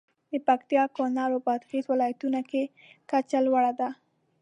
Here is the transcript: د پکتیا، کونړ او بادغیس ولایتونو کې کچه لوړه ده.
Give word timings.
د 0.31 0.33
پکتیا، 0.47 0.83
کونړ 0.95 1.29
او 1.35 1.39
بادغیس 1.47 1.85
ولایتونو 1.89 2.41
کې 2.49 2.63
کچه 3.09 3.39
لوړه 3.45 3.71
ده. 3.79 3.89